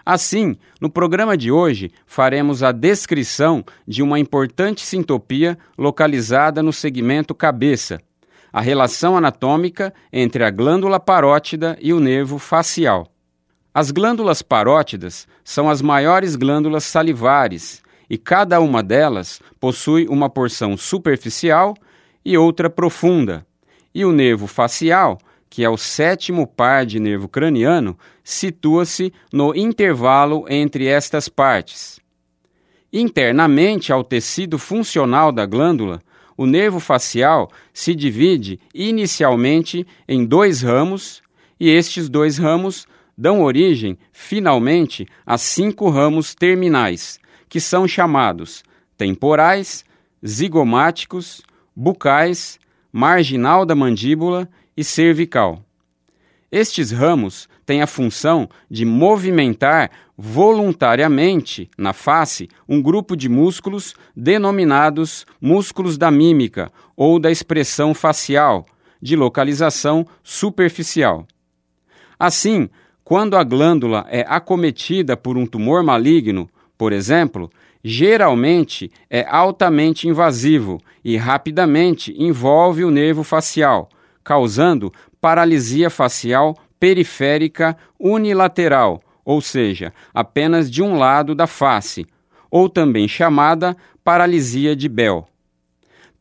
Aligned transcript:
Assim, 0.05 0.55
no 0.79 0.89
programa 0.89 1.37
de 1.37 1.51
hoje, 1.51 1.91
faremos 2.05 2.63
a 2.63 2.71
descrição 2.71 3.63
de 3.87 4.01
uma 4.01 4.19
importante 4.19 4.81
sintopia 4.81 5.57
localizada 5.77 6.63
no 6.63 6.73
segmento 6.73 7.35
cabeça, 7.35 7.99
a 8.51 8.61
relação 8.61 9.15
anatômica 9.15 9.93
entre 10.11 10.43
a 10.43 10.49
glândula 10.49 10.99
parótida 10.99 11.77
e 11.81 11.93
o 11.93 11.99
nervo 11.99 12.37
facial. 12.37 13.07
As 13.73 13.91
glândulas 13.91 14.41
parótidas 14.41 15.27
são 15.43 15.69
as 15.69 15.81
maiores 15.81 16.35
glândulas 16.35 16.83
salivares 16.83 17.81
e 18.09 18.17
cada 18.17 18.59
uma 18.59 18.83
delas 18.83 19.41
possui 19.59 20.07
uma 20.07 20.29
porção 20.29 20.75
superficial 20.75 21.75
e 22.25 22.37
outra 22.37 22.69
profunda. 22.69 23.45
E 23.93 24.03
o 24.03 24.11
nervo 24.11 24.47
facial 24.47 25.17
que 25.51 25.65
é 25.65 25.69
o 25.69 25.75
sétimo 25.75 26.47
par 26.47 26.85
de 26.85 26.97
nervo 26.97 27.27
craniano, 27.27 27.99
situa-se 28.23 29.13
no 29.33 29.53
intervalo 29.53 30.45
entre 30.47 30.87
estas 30.87 31.27
partes. 31.27 31.99
Internamente 32.91 33.91
ao 33.91 34.01
tecido 34.01 34.57
funcional 34.57 35.29
da 35.29 35.45
glândula, 35.45 36.01
o 36.41 36.45
nervo 36.47 36.79
facial 36.79 37.51
se 37.71 37.93
divide 37.93 38.59
inicialmente 38.73 39.85
em 40.07 40.25
dois 40.25 40.63
ramos, 40.63 41.21
e 41.59 41.69
estes 41.69 42.09
dois 42.09 42.39
ramos 42.39 42.87
dão 43.15 43.43
origem, 43.43 43.95
finalmente, 44.11 45.05
a 45.23 45.37
cinco 45.37 45.87
ramos 45.91 46.33
terminais, 46.33 47.19
que 47.47 47.59
são 47.59 47.87
chamados 47.87 48.63
temporais, 48.97 49.85
zigomáticos, 50.25 51.43
bucais, 51.75 52.59
marginal 52.91 53.63
da 53.63 53.75
mandíbula 53.75 54.49
e 54.75 54.83
cervical. 54.83 55.63
Estes 56.51 56.89
ramos 56.89 57.47
têm 57.65 57.81
a 57.81 57.87
função 57.87 58.49
de 58.69 58.85
movimentar 58.85 59.91
voluntariamente 60.17 61.69
na 61.77 61.93
face 61.93 62.47
um 62.67 62.81
grupo 62.81 63.15
de 63.15 63.27
músculos 63.27 63.95
denominados 64.15 65.25
músculos 65.39 65.97
da 65.97 66.11
mímica 66.11 66.71
ou 66.95 67.19
da 67.19 67.31
expressão 67.31 67.93
facial, 67.93 68.65
de 69.01 69.15
localização 69.15 70.05
superficial. 70.23 71.25
Assim, 72.19 72.69
quando 73.03 73.35
a 73.35 73.43
glândula 73.43 74.05
é 74.09 74.23
acometida 74.27 75.17
por 75.17 75.37
um 75.37 75.45
tumor 75.45 75.83
maligno, 75.83 76.49
por 76.77 76.93
exemplo, 76.93 77.49
geralmente 77.83 78.91
é 79.09 79.25
altamente 79.27 80.07
invasivo 80.07 80.79
e 81.03 81.17
rapidamente 81.17 82.13
envolve 82.17 82.83
o 82.83 82.91
nervo 82.91 83.23
facial 83.23 83.89
causando 84.23 84.91
paralisia 85.19 85.89
facial 85.89 86.55
periférica 86.81 87.77
unilateral, 87.99 88.99
ou 89.23 89.39
seja, 89.39 89.93
apenas 90.11 90.69
de 90.69 90.81
um 90.81 90.97
lado 90.97 91.35
da 91.35 91.45
face, 91.45 92.07
ou 92.49 92.67
também 92.67 93.07
chamada 93.07 93.77
paralisia 94.03 94.75
de 94.75 94.89
Bell. 94.89 95.27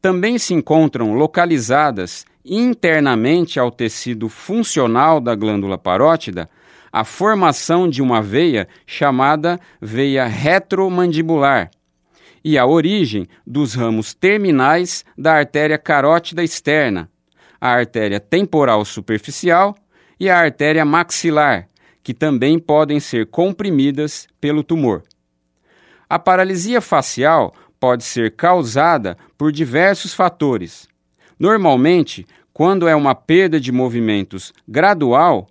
Também 0.02 0.36
se 0.36 0.52
encontram 0.52 1.14
localizadas 1.14 2.26
internamente 2.44 3.58
ao 3.58 3.70
tecido 3.70 4.28
funcional 4.28 5.18
da 5.18 5.34
glândula 5.34 5.78
parótida 5.78 6.46
a 6.92 7.04
formação 7.04 7.88
de 7.88 8.02
uma 8.02 8.20
veia 8.20 8.68
chamada 8.86 9.58
veia 9.80 10.26
retromandibular 10.26 11.70
e 12.44 12.58
a 12.58 12.66
origem 12.66 13.26
dos 13.46 13.74
ramos 13.74 14.12
terminais 14.12 15.06
da 15.16 15.34
artéria 15.34 15.78
carótida 15.78 16.42
externa, 16.42 17.08
a 17.58 17.70
artéria 17.70 18.20
temporal 18.20 18.84
superficial 18.84 19.74
e 20.20 20.28
a 20.28 20.38
artéria 20.38 20.84
maxilar, 20.84 21.66
que 22.02 22.12
também 22.12 22.58
podem 22.58 23.00
ser 23.00 23.26
comprimidas 23.26 24.28
pelo 24.38 24.62
tumor. 24.62 25.02
A 26.08 26.18
paralisia 26.18 26.82
facial 26.82 27.54
pode 27.80 28.04
ser 28.04 28.36
causada 28.36 29.16
por 29.38 29.50
diversos 29.50 30.12
fatores. 30.12 30.86
Normalmente, 31.38 32.26
quando 32.52 32.86
é 32.86 32.94
uma 32.94 33.14
perda 33.14 33.58
de 33.58 33.72
movimentos 33.72 34.52
gradual, 34.68 35.48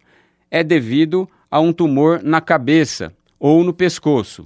é 0.52 0.64
devido 0.64 1.28
a 1.50 1.60
um 1.60 1.74
tumor 1.74 2.22
na 2.22 2.40
cabeça 2.40 3.12
ou 3.40 3.64
no 3.64 3.74
pescoço. 3.74 4.46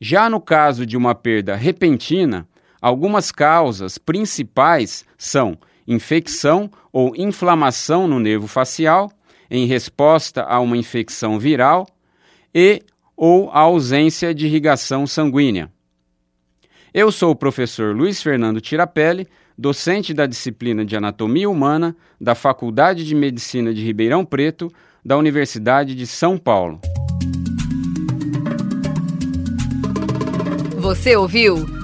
Já 0.00 0.30
no 0.30 0.40
caso 0.40 0.86
de 0.86 0.96
uma 0.96 1.14
perda 1.14 1.54
repentina, 1.54 2.48
algumas 2.80 3.30
causas 3.30 3.98
principais 3.98 5.04
são 5.18 5.58
infecção 5.86 6.70
ou 6.90 7.14
inflamação 7.16 8.06
no 8.06 8.18
nervo 8.18 8.46
facial 8.46 9.10
em 9.50 9.66
resposta 9.66 10.42
a 10.42 10.60
uma 10.60 10.76
infecção 10.76 11.38
viral 11.38 11.86
e 12.54 12.82
ou 13.16 13.50
a 13.50 13.60
ausência 13.60 14.34
de 14.34 14.46
irrigação 14.46 15.06
sanguínea. 15.06 15.70
Eu 16.92 17.10
sou 17.10 17.32
o 17.32 17.36
professor 17.36 17.94
Luiz 17.94 18.22
Fernando 18.22 18.60
Tirapelli, 18.60 19.26
docente 19.56 20.14
da 20.14 20.26
disciplina 20.26 20.84
de 20.84 20.96
Anatomia 20.96 21.48
Humana 21.48 21.96
da 22.20 22.34
Faculdade 22.34 23.04
de 23.04 23.14
Medicina 23.14 23.72
de 23.72 23.84
Ribeirão 23.84 24.24
Preto, 24.24 24.70
da 25.04 25.16
Universidade 25.16 25.94
de 25.94 26.06
São 26.06 26.38
Paulo. 26.38 26.80
Você 30.78 31.16
ouviu? 31.16 31.83